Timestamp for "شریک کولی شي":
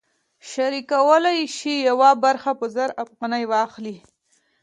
0.49-1.73